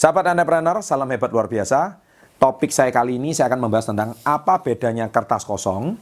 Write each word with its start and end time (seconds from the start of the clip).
Sahabat 0.00 0.32
entrepreneur, 0.32 0.80
salam 0.80 1.12
hebat 1.12 1.28
luar 1.28 1.44
biasa. 1.44 2.00
Topik 2.40 2.72
saya 2.72 2.88
kali 2.88 3.20
ini 3.20 3.36
saya 3.36 3.52
akan 3.52 3.68
membahas 3.68 3.92
tentang 3.92 4.16
apa 4.24 4.56
bedanya 4.64 5.12
kertas 5.12 5.44
kosong, 5.44 5.92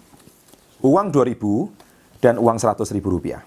uang 0.86 1.06
2000 1.10 2.22
dan 2.22 2.38
uang 2.38 2.62
100 2.62 2.94
ribu 2.94 3.18
rupiah. 3.18 3.42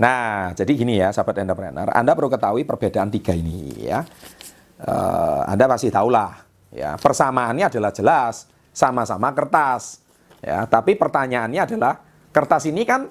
Nah, 0.00 0.56
jadi 0.56 0.72
gini 0.72 0.96
ya, 0.96 1.12
sahabat 1.12 1.44
entrepreneur, 1.44 1.92
Anda 1.92 2.16
perlu 2.16 2.32
ketahui 2.32 2.64
perbedaan 2.64 3.12
tiga 3.12 3.36
ini 3.36 3.84
ya. 3.84 4.00
Uh, 4.80 5.44
anda 5.44 5.68
pasti 5.68 5.92
tahulah 5.92 6.39
Ya, 6.70 6.94
persamaannya 6.94 7.66
adalah 7.66 7.90
jelas, 7.90 8.46
sama-sama 8.70 9.34
kertas. 9.34 10.02
Ya, 10.40 10.64
tapi 10.64 10.96
pertanyaannya 10.96 11.60
adalah 11.66 12.00
kertas 12.30 12.70
ini 12.70 12.86
kan 12.86 13.10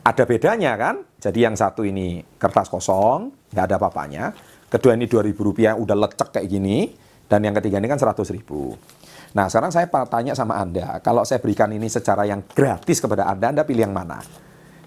ada 0.00 0.24
bedanya 0.24 0.74
kan? 0.80 1.04
Jadi 1.20 1.44
yang 1.44 1.54
satu 1.54 1.84
ini 1.84 2.24
kertas 2.40 2.72
kosong, 2.72 3.52
nggak 3.52 3.64
ada 3.68 3.76
apa-apanya. 3.76 4.32
Kedua 4.72 4.96
ini 4.96 5.04
2000 5.04 5.36
rupiah 5.36 5.76
udah 5.76 5.96
lecek 5.96 6.40
kayak 6.40 6.48
gini. 6.48 6.90
Dan 7.30 7.46
yang 7.46 7.54
ketiga 7.54 7.78
ini 7.78 7.86
kan 7.86 7.94
100 7.94 8.26
ribu. 8.34 8.74
Nah 9.38 9.46
sekarang 9.46 9.70
saya 9.70 9.86
tanya 10.10 10.34
sama 10.34 10.58
Anda, 10.58 10.98
kalau 10.98 11.22
saya 11.22 11.38
berikan 11.38 11.70
ini 11.70 11.86
secara 11.86 12.26
yang 12.26 12.42
gratis 12.42 12.98
kepada 12.98 13.30
Anda, 13.30 13.54
Anda 13.54 13.62
pilih 13.62 13.86
yang 13.86 13.94
mana? 13.94 14.18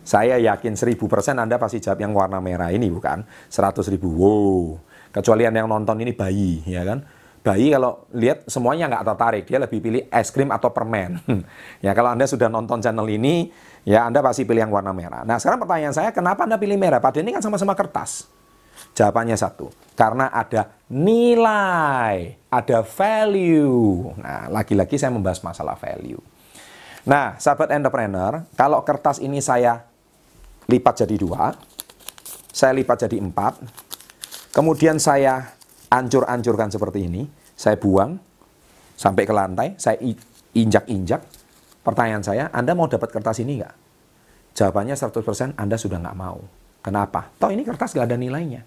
Saya 0.03 0.35
yakin 0.35 0.75
1000% 0.75 0.99
Anda 1.39 1.55
pasti 1.55 1.79
jawab 1.79 2.03
yang 2.03 2.11
warna 2.11 2.43
merah 2.43 2.67
ini 2.75 2.91
bukan? 2.91 3.23
100 3.47 3.87
ribu, 3.95 4.11
wow. 4.19 4.75
Kecuali 5.15 5.47
yang 5.47 5.71
nonton 5.71 5.95
ini 6.03 6.11
bayi, 6.11 6.59
ya 6.67 6.83
kan? 6.83 6.99
Bayi 7.43 7.75
kalau 7.75 8.07
lihat 8.15 8.47
semuanya 8.47 8.87
nggak 8.87 9.03
tertarik, 9.03 9.43
dia 9.43 9.59
lebih 9.59 9.83
pilih 9.83 10.01
es 10.07 10.31
krim 10.31 10.47
atau 10.49 10.71
permen. 10.71 11.19
ya 11.85 11.91
kalau 11.91 12.15
Anda 12.15 12.23
sudah 12.23 12.47
nonton 12.47 12.79
channel 12.79 13.03
ini, 13.11 13.51
ya 13.83 14.07
Anda 14.07 14.23
pasti 14.23 14.47
pilih 14.47 14.63
yang 14.63 14.71
warna 14.71 14.95
merah. 14.95 15.27
Nah 15.27 15.35
sekarang 15.37 15.59
pertanyaan 15.59 15.91
saya, 15.91 16.09
kenapa 16.15 16.47
Anda 16.47 16.55
pilih 16.55 16.79
merah? 16.79 17.03
Padahal 17.03 17.27
ini 17.27 17.35
kan 17.35 17.43
sama-sama 17.43 17.75
kertas. 17.75 18.31
Jawabannya 18.93 19.35
satu, 19.35 19.73
karena 19.97 20.31
ada 20.31 20.71
nilai, 20.87 22.37
ada 22.47 22.79
value. 22.85 24.13
Nah 24.21 24.47
lagi-lagi 24.47 24.95
saya 24.95 25.11
membahas 25.11 25.43
masalah 25.43 25.75
value. 25.75 26.21
Nah 27.03 27.35
sahabat 27.41 27.73
entrepreneur, 27.75 28.47
kalau 28.55 28.79
kertas 28.87 29.19
ini 29.19 29.43
saya 29.43 29.83
lipat 30.71 31.03
jadi 31.03 31.15
dua, 31.19 31.57
saya 32.53 32.71
lipat 32.77 33.09
jadi 33.09 33.17
empat, 33.19 33.59
kemudian 34.53 35.01
saya 35.01 35.57
ancur-ancurkan 35.93 36.73
seperti 36.73 37.05
ini, 37.05 37.29
saya 37.53 37.77
buang 37.77 38.17
sampai 38.97 39.23
ke 39.29 39.33
lantai, 39.33 39.67
saya 39.77 40.01
injak-injak. 40.57 41.21
Pertanyaan 41.85 42.25
saya, 42.25 42.49
Anda 42.49 42.73
mau 42.73 42.89
dapat 42.89 43.13
kertas 43.13 43.37
ini 43.45 43.61
nggak? 43.61 43.75
Jawabannya 44.57 44.97
100% 44.97 45.53
Anda 45.53 45.77
sudah 45.77 46.01
nggak 46.01 46.17
mau. 46.17 46.41
Kenapa? 46.81 47.29
Toh 47.37 47.53
ini 47.53 47.61
kertas 47.61 47.93
nggak 47.93 48.07
ada 48.09 48.17
nilainya. 48.17 48.61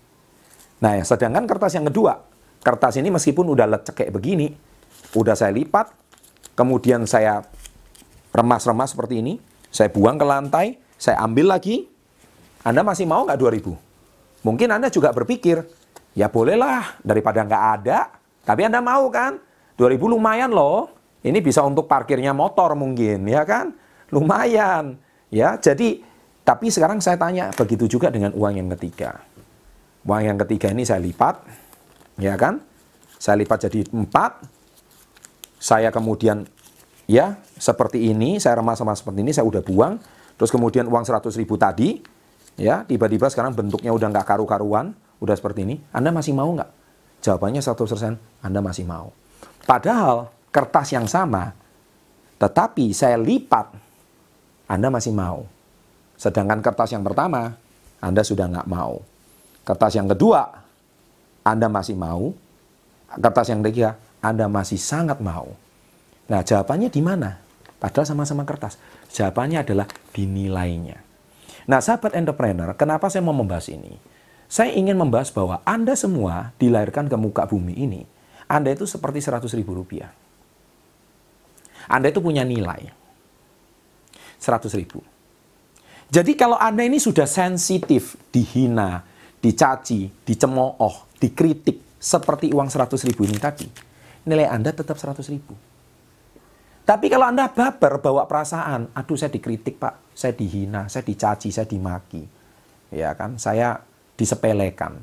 Nah, 0.77 0.93
sedangkan 1.03 1.49
kertas 1.49 1.75
yang 1.75 1.89
kedua, 1.89 2.21
kertas 2.61 3.01
ini 3.01 3.09
meskipun 3.11 3.49
udah 3.49 3.67
lecek 3.67 3.97
kayak 3.97 4.13
begini, 4.13 4.53
udah 5.17 5.33
saya 5.33 5.51
lipat, 5.57 5.91
kemudian 6.53 7.09
saya 7.09 7.41
remas-remas 8.31 8.93
seperti 8.93 9.25
ini, 9.25 9.41
saya 9.73 9.89
buang 9.89 10.21
ke 10.21 10.27
lantai, 10.29 10.67
saya 11.01 11.25
ambil 11.25 11.57
lagi, 11.57 11.89
Anda 12.61 12.85
masih 12.85 13.09
mau 13.09 13.25
nggak 13.25 13.41
2000? 13.41 14.45
Mungkin 14.45 14.69
Anda 14.69 14.93
juga 14.93 15.17
berpikir, 15.17 15.65
Ya 16.17 16.33
bolehlah, 16.33 16.97
daripada 17.05 17.45
nggak 17.45 17.65
ada. 17.81 18.09
Tapi 18.43 18.65
Anda 18.65 18.81
mau 18.81 19.13
kan? 19.13 19.37
2000 19.77 20.01
lumayan 20.09 20.49
loh. 20.49 20.89
Ini 21.21 21.45
bisa 21.45 21.61
untuk 21.61 21.85
parkirnya 21.85 22.33
motor 22.33 22.73
mungkin, 22.73 23.29
ya 23.29 23.45
kan? 23.45 23.77
Lumayan. 24.09 24.97
Ya, 25.29 25.61
jadi 25.61 26.01
tapi 26.47 26.71
sekarang 26.71 27.03
saya 27.03 27.19
tanya, 27.19 27.51
begitu 27.53 27.91
juga 27.91 28.07
dengan 28.09 28.31
uang 28.31 28.55
yang 28.55 28.71
ketiga. 28.79 29.19
Uang 30.07 30.23
yang 30.23 30.39
ketiga 30.47 30.71
ini 30.71 30.87
saya 30.87 31.03
lipat, 31.03 31.43
ya 32.23 32.39
kan? 32.39 32.63
Saya 33.19 33.43
lipat 33.43 33.67
jadi 33.67 33.83
empat. 33.91 34.47
Saya 35.59 35.91
kemudian, 35.91 36.47
ya, 37.11 37.43
seperti 37.59 38.15
ini, 38.15 38.39
saya 38.39 38.63
remas-remas 38.63 39.03
seperti 39.03 39.27
ini, 39.27 39.35
saya 39.35 39.43
udah 39.43 39.59
buang. 39.67 39.99
Terus 40.39 40.55
kemudian 40.55 40.87
uang 40.87 41.03
100 41.03 41.35
ribu 41.35 41.59
tadi, 41.59 41.99
ya, 42.57 42.83
tiba-tiba 42.85 43.29
sekarang 43.31 43.53
bentuknya 43.53 43.93
udah 43.93 44.09
nggak 44.11 44.27
karu-karuan 44.27 44.97
udah 45.21 45.35
seperti 45.37 45.65
ini, 45.65 45.81
Anda 45.93 46.13
masih 46.13 46.37
mau 46.37 46.49
nggak? 46.53 46.71
Jawabannya 47.25 47.61
100% 47.65 48.45
Anda 48.45 48.61
masih 48.61 48.85
mau. 48.85 49.13
Padahal 49.65 50.31
kertas 50.53 50.93
yang 50.93 51.09
sama, 51.09 51.57
tetapi 52.37 52.93
saya 52.93 53.17
lipat, 53.17 53.73
Anda 54.69 54.93
masih 54.93 55.17
mau. 55.17 55.49
Sedangkan 56.17 56.61
kertas 56.61 56.93
yang 56.93 57.05
pertama, 57.05 57.57
Anda 58.01 58.25
sudah 58.25 58.49
nggak 58.49 58.69
mau. 58.69 59.01
Kertas 59.65 59.97
yang 59.97 60.09
kedua, 60.09 60.47
Anda 61.45 61.67
masih 61.67 61.97
mau. 61.97 62.33
Kertas 63.11 63.49
yang 63.53 63.65
ketiga, 63.65 63.97
Anda 64.21 64.47
masih 64.47 64.79
sangat 64.81 65.19
mau. 65.19 65.51
Nah, 66.27 66.43
jawabannya 66.43 66.91
di 66.91 67.03
mana? 67.03 67.39
Padahal 67.79 68.07
sama-sama 68.09 68.43
kertas. 68.43 68.81
Jawabannya 69.15 69.63
adalah 69.63 69.87
di 70.11 70.27
nilainya. 70.27 71.06
Nah, 71.67 71.83
sahabat 71.83 72.15
entrepreneur, 72.15 72.71
kenapa 72.79 73.11
saya 73.11 73.27
mau 73.27 73.35
membahas 73.35 73.67
ini? 73.67 73.99
Saya 74.47 74.71
ingin 74.71 74.95
membahas 74.95 75.35
bahwa 75.35 75.59
Anda 75.67 75.99
semua 75.99 76.55
dilahirkan 76.63 77.11
ke 77.11 77.17
muka 77.19 77.43
bumi 77.51 77.75
ini, 77.75 78.07
Anda 78.47 78.71
itu 78.71 78.87
seperti 78.87 79.19
100 79.19 79.51
ribu 79.59 79.75
rupiah. 79.75 80.15
Anda 81.91 82.15
itu 82.15 82.23
punya 82.23 82.47
nilai 82.47 82.87
100 84.39 84.79
ribu. 84.79 85.03
Jadi 86.07 86.39
kalau 86.39 86.55
Anda 86.55 86.87
ini 86.87 87.03
sudah 87.03 87.27
sensitif, 87.27 88.15
dihina, 88.31 89.03
dicaci, 89.43 90.07
dicemooh, 90.23 91.19
dikritik, 91.19 91.99
seperti 91.99 92.55
uang 92.55 92.71
100 92.71 92.95
ribu 93.11 93.27
ini 93.27 93.43
tadi, 93.43 93.67
nilai 94.23 94.47
Anda 94.47 94.71
tetap 94.71 94.95
100 94.95 95.27
ribu. 95.35 95.66
Tapi 96.87 97.11
kalau 97.11 97.27
Anda 97.27 97.51
baper, 97.51 97.99
bawa 97.99 98.31
perasaan, 98.31 98.95
aduh 98.95 99.19
saya 99.19 99.35
dikritik 99.35 99.83
pak, 99.83 100.15
saya 100.15 100.39
dihina, 100.39 100.87
saya 100.87 101.03
dicaci, 101.03 101.51
saya 101.51 101.67
dimaki. 101.67 102.23
Ya 102.95 103.11
kan, 103.19 103.43
saya 103.43 103.83
disepelekan. 104.15 105.03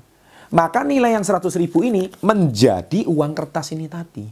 Maka 0.55 0.87
nilai 0.87 1.11
yang 1.11 1.27
100 1.27 1.43
ribu 1.59 1.83
ini 1.83 2.07
menjadi 2.23 3.03
uang 3.03 3.35
kertas 3.35 3.75
ini 3.75 3.91
tadi. 3.91 4.23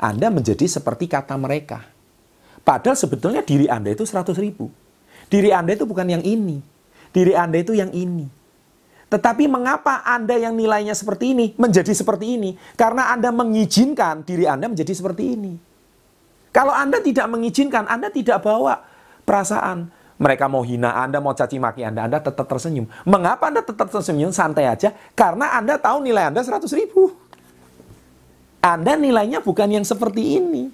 Anda 0.00 0.32
menjadi 0.32 0.64
seperti 0.64 1.04
kata 1.04 1.36
mereka. 1.36 1.84
Padahal 2.64 2.96
sebetulnya 2.96 3.44
diri 3.44 3.68
Anda 3.68 3.92
itu 3.92 4.08
100 4.08 4.32
ribu. 4.40 4.72
Diri 5.28 5.52
Anda 5.52 5.76
itu 5.76 5.84
bukan 5.84 6.08
yang 6.08 6.24
ini. 6.24 6.64
Diri 7.12 7.36
Anda 7.36 7.60
itu 7.60 7.76
yang 7.76 7.92
ini. 7.92 8.24
Tetapi 9.12 9.50
mengapa 9.52 10.00
Anda 10.06 10.40
yang 10.40 10.56
nilainya 10.56 10.96
seperti 10.96 11.36
ini 11.36 11.52
menjadi 11.60 11.92
seperti 11.92 12.40
ini? 12.40 12.56
Karena 12.78 13.12
Anda 13.12 13.28
mengizinkan 13.28 14.24
diri 14.24 14.48
Anda 14.48 14.70
menjadi 14.70 14.96
seperti 14.96 15.36
ini. 15.36 15.69
Kalau 16.50 16.74
Anda 16.74 16.98
tidak 16.98 17.30
mengizinkan, 17.30 17.86
Anda 17.86 18.10
tidak 18.10 18.42
bawa 18.42 18.82
perasaan, 19.22 19.86
mereka 20.20 20.52
mau 20.52 20.60
hina 20.60 20.92
Anda, 21.00 21.16
mau 21.16 21.32
caci 21.32 21.56
maki 21.56 21.80
Anda, 21.80 22.04
Anda 22.04 22.20
tetap 22.20 22.44
tersenyum. 22.44 22.84
Mengapa 23.08 23.48
Anda 23.48 23.64
tetap 23.64 23.88
tersenyum? 23.88 24.28
Santai 24.36 24.68
aja. 24.68 24.92
Karena 25.16 25.56
Anda 25.56 25.80
tahu 25.80 26.04
nilai 26.04 26.28
Anda 26.28 26.44
100 26.44 26.68
ribu. 26.76 27.08
Anda 28.60 29.00
nilainya 29.00 29.40
bukan 29.40 29.80
yang 29.80 29.86
seperti 29.88 30.36
ini. 30.36 30.68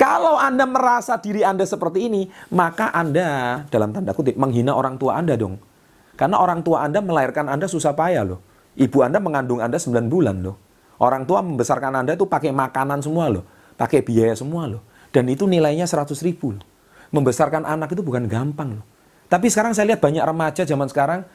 Kalau 0.00 0.40
Anda 0.40 0.64
merasa 0.64 1.20
diri 1.20 1.44
Anda 1.44 1.68
seperti 1.68 2.08
ini, 2.08 2.32
maka 2.48 2.88
Anda, 2.96 3.60
dalam 3.68 3.92
tanda 3.92 4.16
kutip, 4.16 4.40
menghina 4.40 4.72
orang 4.72 4.96
tua 4.96 5.20
Anda 5.20 5.36
dong. 5.36 5.60
Karena 6.16 6.40
orang 6.40 6.64
tua 6.64 6.80
Anda 6.84 7.04
melahirkan 7.04 7.52
Anda 7.52 7.68
susah 7.68 7.92
payah 7.92 8.24
loh. 8.24 8.40
Ibu 8.76 9.04
Anda 9.04 9.20
mengandung 9.20 9.60
Anda 9.60 9.76
9 9.76 10.08
bulan 10.08 10.40
loh. 10.40 10.56
Orang 10.96 11.28
tua 11.28 11.44
membesarkan 11.44 11.92
Anda 12.04 12.16
itu 12.16 12.24
pakai 12.24 12.56
makanan 12.56 13.04
semua 13.04 13.28
loh. 13.28 13.44
Pakai 13.76 14.00
biaya 14.00 14.32
semua 14.36 14.68
loh. 14.68 14.82
Dan 15.12 15.28
itu 15.32 15.48
nilainya 15.48 15.88
100 15.88 16.12
ribu 16.20 16.56
loh 16.56 16.76
membesarkan 17.14 17.66
anak 17.66 17.94
itu 17.94 18.02
bukan 18.02 18.26
gampang 18.26 18.80
loh. 18.80 18.86
Tapi 19.26 19.50
sekarang 19.50 19.74
saya 19.74 19.94
lihat 19.94 20.00
banyak 20.02 20.22
remaja 20.22 20.62
zaman 20.62 20.86
sekarang, 20.86 21.26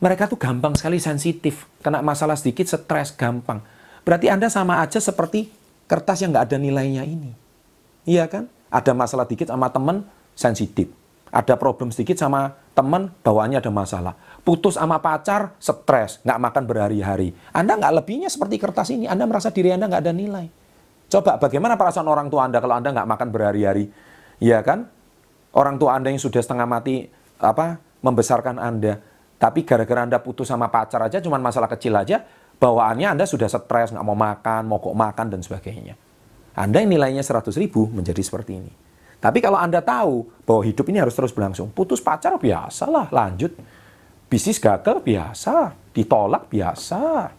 mereka 0.00 0.28
tuh 0.28 0.40
gampang 0.40 0.72
sekali 0.76 1.00
sensitif. 1.00 1.68
Kena 1.84 2.00
masalah 2.00 2.36
sedikit, 2.36 2.64
stres, 2.64 3.12
gampang. 3.12 3.60
Berarti 4.06 4.32
Anda 4.32 4.48
sama 4.48 4.80
aja 4.80 5.00
seperti 5.00 5.52
kertas 5.84 6.24
yang 6.24 6.32
nggak 6.32 6.46
ada 6.52 6.56
nilainya 6.56 7.02
ini. 7.04 7.32
Iya 8.08 8.24
kan? 8.28 8.48
Ada 8.72 8.96
masalah 8.96 9.28
dikit 9.28 9.52
sama 9.52 9.68
teman, 9.68 10.06
sensitif. 10.32 10.88
Ada 11.28 11.58
problem 11.60 11.92
sedikit 11.92 12.16
sama 12.16 12.56
teman, 12.72 13.12
bawaannya 13.20 13.60
ada 13.60 13.68
masalah. 13.68 14.14
Putus 14.40 14.80
sama 14.80 15.02
pacar, 15.02 15.58
stres, 15.60 16.22
nggak 16.24 16.38
makan 16.40 16.62
berhari-hari. 16.64 17.36
Anda 17.52 17.76
nggak 17.76 17.92
lebihnya 18.00 18.30
seperti 18.32 18.56
kertas 18.56 18.88
ini. 18.94 19.04
Anda 19.10 19.28
merasa 19.28 19.52
diri 19.52 19.74
Anda 19.74 19.90
nggak 19.90 20.02
ada 20.06 20.14
nilai. 20.16 20.46
Coba 21.06 21.38
bagaimana 21.38 21.78
perasaan 21.78 22.06
orang 22.10 22.26
tua 22.26 22.50
Anda 22.50 22.58
kalau 22.58 22.74
Anda 22.74 22.90
nggak 22.90 23.08
makan 23.08 23.28
berhari-hari? 23.30 23.86
Iya 24.42 24.60
kan? 24.66 24.90
Orang 25.54 25.78
tua 25.78 25.96
Anda 25.96 26.10
yang 26.12 26.20
sudah 26.20 26.42
setengah 26.42 26.66
mati 26.66 27.06
apa 27.40 27.80
membesarkan 28.04 28.60
Anda, 28.60 29.00
tapi 29.40 29.64
gara-gara 29.64 30.04
Anda 30.04 30.20
putus 30.20 30.48
sama 30.48 30.68
pacar 30.68 31.00
aja, 31.04 31.20
cuma 31.20 31.40
masalah 31.40 31.68
kecil 31.68 31.96
aja, 31.96 32.24
bawaannya 32.60 33.16
Anda 33.16 33.24
sudah 33.24 33.48
stres, 33.48 33.92
nggak 33.92 34.04
mau 34.04 34.16
makan, 34.16 34.68
mau 34.68 34.78
kok 34.80 34.96
makan, 34.96 35.26
dan 35.32 35.40
sebagainya. 35.40 35.96
Anda 36.56 36.80
yang 36.80 36.92
nilainya 36.96 37.20
100 37.20 37.52
ribu 37.60 37.88
menjadi 37.88 38.20
seperti 38.24 38.52
ini. 38.56 38.72
Tapi 39.20 39.40
kalau 39.40 39.60
Anda 39.60 39.80
tahu 39.80 40.44
bahwa 40.44 40.62
hidup 40.64 40.86
ini 40.88 41.00
harus 41.00 41.16
terus 41.16 41.32
berlangsung, 41.32 41.72
putus 41.72 42.00
pacar 42.00 42.36
biasa 42.36 42.84
lah, 42.88 43.08
lanjut. 43.12 43.52
Bisnis 44.26 44.60
gagal 44.60 45.00
biasa, 45.04 45.72
ditolak 45.92 46.48
biasa. 46.48 47.32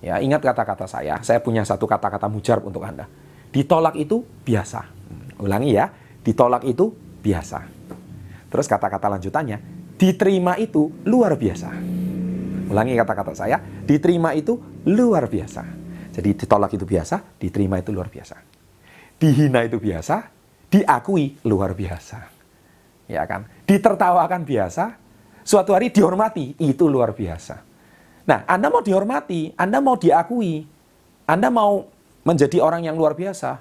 Ya, 0.00 0.16
ingat 0.16 0.40
kata-kata 0.40 0.88
saya. 0.88 1.20
Saya 1.20 1.44
punya 1.44 1.60
satu 1.60 1.84
kata-kata 1.84 2.24
mujarab 2.26 2.64
untuk 2.72 2.80
Anda. 2.84 3.04
Ditolak 3.52 4.00
itu 4.00 4.24
biasa. 4.24 4.80
Hmm, 4.80 5.44
ulangi 5.44 5.76
ya, 5.76 5.92
ditolak 6.24 6.64
itu 6.64 6.88
biasa. 7.20 7.60
Terus 8.48 8.66
kata-kata 8.66 9.12
lanjutannya, 9.12 9.60
diterima 10.00 10.56
itu 10.56 10.88
luar 11.04 11.36
biasa. 11.36 11.68
Ulangi 12.72 12.96
kata-kata 12.96 13.32
saya, 13.36 13.60
diterima 13.60 14.32
itu 14.32 14.56
luar 14.88 15.28
biasa. 15.28 15.62
Jadi 16.10 16.34
ditolak 16.34 16.72
itu 16.74 16.88
biasa, 16.88 17.36
diterima 17.36 17.76
itu 17.78 17.92
luar 17.92 18.08
biasa. 18.08 18.40
Dihina 19.20 19.62
itu 19.68 19.76
biasa, 19.76 20.16
diakui 20.72 21.44
luar 21.44 21.76
biasa. 21.76 22.18
Ya 23.10 23.26
kan? 23.28 23.46
Ditertawakan 23.68 24.42
biasa, 24.48 24.96
suatu 25.44 25.76
hari 25.76 25.92
dihormati, 25.92 26.56
itu 26.56 26.88
luar 26.88 27.12
biasa. 27.12 27.69
Nah, 28.30 28.46
Anda 28.46 28.70
mau 28.70 28.78
dihormati, 28.78 29.58
Anda 29.58 29.82
mau 29.82 29.98
diakui, 29.98 30.62
Anda 31.26 31.50
mau 31.50 31.82
menjadi 32.22 32.62
orang 32.62 32.86
yang 32.86 32.94
luar 32.94 33.18
biasa, 33.18 33.58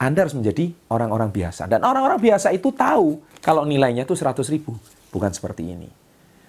Anda 0.00 0.24
harus 0.24 0.32
menjadi 0.32 0.72
orang-orang 0.88 1.28
biasa. 1.28 1.68
Dan 1.68 1.84
orang-orang 1.84 2.16
biasa 2.16 2.56
itu 2.56 2.72
tahu 2.72 3.20
kalau 3.44 3.68
nilainya 3.68 4.08
itu 4.08 4.16
100 4.16 4.48
ribu, 4.48 4.72
bukan 5.12 5.28
seperti 5.28 5.76
ini. 5.76 5.92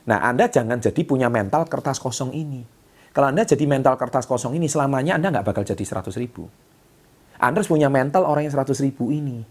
Nah, 0.07 0.24
Anda 0.24 0.47
jangan 0.47 0.79
jadi 0.79 1.03
punya 1.03 1.27
mental 1.27 1.68
kertas 1.68 2.00
kosong 2.00 2.31
ini. 2.31 2.63
Kalau 3.12 3.27
Anda 3.27 3.44
jadi 3.44 3.68
mental 3.68 4.00
kertas 4.00 4.24
kosong 4.24 4.56
ini, 4.56 4.71
selamanya 4.71 5.19
Anda 5.19 5.27
nggak 5.35 5.51
bakal 5.51 5.68
jadi 5.68 5.83
100 5.83 6.15
ribu. 6.15 6.47
Anda 7.44 7.59
harus 7.59 7.68
punya 7.68 7.91
mental 7.91 8.24
orang 8.24 8.47
yang 8.47 8.56
100 8.56 8.71
ribu 8.88 9.12
ini. 9.12 9.44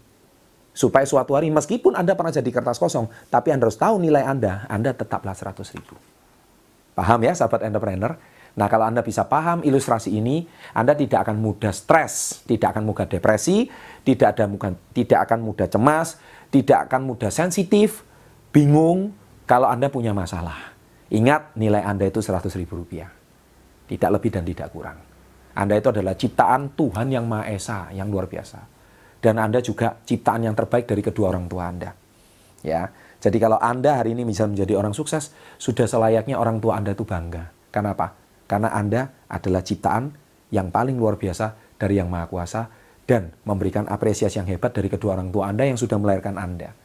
Supaya 0.73 1.05
suatu 1.05 1.37
hari 1.37 1.53
meskipun 1.53 1.93
Anda 1.93 2.17
pernah 2.17 2.33
jadi 2.33 2.49
kertas 2.49 2.81
kosong, 2.81 3.05
tapi 3.29 3.53
Anda 3.53 3.69
harus 3.69 3.77
tahu 3.77 4.01
nilai 4.01 4.25
Anda, 4.25 4.65
Anda 4.65 4.97
tetaplah 4.97 5.37
100 5.37 5.61
ribu. 5.77 6.16
Paham 6.97 7.21
ya 7.21 7.37
sahabat 7.37 7.61
entrepreneur? 7.69 8.17
Nah 8.57 8.65
kalau 8.65 8.89
Anda 8.89 9.05
bisa 9.05 9.29
paham 9.29 9.61
ilustrasi 9.61 10.17
ini, 10.17 10.49
Anda 10.73 10.97
tidak 10.97 11.29
akan 11.29 11.37
mudah 11.37 11.69
stres, 11.69 12.41
tidak 12.49 12.73
akan 12.73 12.89
mudah 12.89 13.05
depresi, 13.05 13.69
tidak, 14.01 14.33
ada, 14.33 14.49
tidak 14.97 15.19
akan 15.29 15.39
mudah 15.45 15.69
cemas, 15.69 16.17
tidak 16.49 16.89
akan 16.89 17.05
mudah 17.05 17.29
sensitif, 17.29 18.01
bingung 18.49 19.13
kalau 19.45 19.69
Anda 19.69 19.93
punya 19.93 20.17
masalah. 20.17 20.73
Ingat 21.13 21.53
nilai 21.53 21.85
Anda 21.85 22.09
itu 22.09 22.17
100 22.17 22.49
ribu 22.57 22.81
rupiah. 22.81 23.13
Tidak 23.85 24.09
lebih 24.09 24.33
dan 24.33 24.41
tidak 24.41 24.73
kurang. 24.73 24.97
Anda 25.53 25.77
itu 25.77 25.93
adalah 25.93 26.17
ciptaan 26.17 26.73
Tuhan 26.73 27.13
yang 27.13 27.29
Maha 27.29 27.53
Esa, 27.53 27.93
yang 27.93 28.09
luar 28.09 28.25
biasa 28.25 28.77
dan 29.17 29.41
Anda 29.41 29.59
juga 29.59 29.97
ciptaan 30.05 30.45
yang 30.45 30.55
terbaik 30.55 30.85
dari 30.85 31.01
kedua 31.01 31.33
orang 31.33 31.49
tua 31.49 31.69
Anda. 31.69 31.91
Ya. 32.67 32.91
Jadi 33.23 33.39
kalau 33.39 33.55
Anda 33.57 34.03
hari 34.03 34.11
ini 34.11 34.27
bisa 34.27 34.43
menjadi 34.43 34.75
orang 34.75 34.91
sukses, 34.91 35.31
sudah 35.55 35.87
selayaknya 35.87 36.35
orang 36.35 36.59
tua 36.59 36.75
Anda 36.75 36.91
itu 36.91 37.07
bangga. 37.07 37.49
Kenapa? 37.71 38.13
Karena 38.45 38.75
Anda 38.75 39.07
adalah 39.31 39.63
ciptaan 39.63 40.11
yang 40.51 40.67
paling 40.69 40.99
luar 40.99 41.15
biasa 41.15 41.55
dari 41.79 41.99
Yang 41.99 42.09
Maha 42.11 42.25
Kuasa 42.27 42.61
dan 43.07 43.31
memberikan 43.47 43.87
apresiasi 43.87 44.37
yang 44.43 44.47
hebat 44.51 44.75
dari 44.75 44.91
kedua 44.91 45.15
orang 45.15 45.31
tua 45.31 45.47
Anda 45.47 45.63
yang 45.63 45.79
sudah 45.79 45.95
melahirkan 45.95 46.35
Anda. 46.35 46.75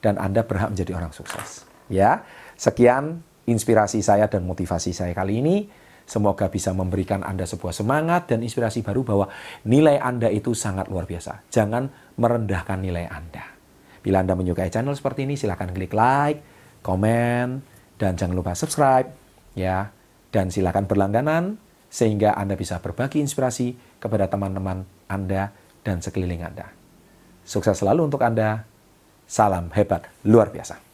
Dan 0.00 0.20
Anda 0.20 0.44
berhak 0.44 0.72
menjadi 0.72 0.96
orang 0.96 1.12
sukses. 1.12 1.64
Ya. 1.88 2.24
Sekian 2.60 3.24
inspirasi 3.48 4.04
saya 4.04 4.28
dan 4.28 4.44
motivasi 4.44 4.92
saya 4.92 5.16
kali 5.16 5.40
ini. 5.40 5.56
Semoga 6.06 6.50
bisa 6.50 6.74
memberikan 6.74 7.22
Anda 7.22 7.46
sebuah 7.46 7.70
semangat 7.70 8.26
dan 8.26 8.42
inspirasi 8.42 8.82
baru 8.82 9.06
bahwa 9.06 9.26
nilai 9.62 9.98
Anda 10.02 10.26
itu 10.26 10.54
sangat 10.58 10.90
luar 10.90 11.06
biasa. 11.06 11.46
Jangan 11.54 11.86
merendahkan 12.18 12.78
nilai 12.82 13.06
Anda. 13.06 13.49
Bila 14.00 14.24
Anda 14.24 14.32
menyukai 14.36 14.72
channel 14.72 14.96
seperti 14.96 15.28
ini, 15.28 15.36
silahkan 15.36 15.68
klik 15.72 15.92
like, 15.92 16.40
komen, 16.80 17.60
dan 18.00 18.16
jangan 18.16 18.34
lupa 18.36 18.56
subscribe. 18.56 19.08
ya. 19.54 19.92
Dan 20.30 20.48
silahkan 20.48 20.86
berlangganan 20.86 21.58
sehingga 21.90 22.38
Anda 22.38 22.54
bisa 22.54 22.78
berbagi 22.78 23.18
inspirasi 23.18 23.74
kepada 23.98 24.30
teman-teman 24.30 24.86
Anda 25.10 25.50
dan 25.82 25.98
sekeliling 25.98 26.46
Anda. 26.46 26.70
Sukses 27.42 27.82
selalu 27.82 28.06
untuk 28.06 28.22
Anda. 28.22 28.62
Salam 29.26 29.70
hebat 29.74 30.06
luar 30.22 30.54
biasa. 30.54 30.89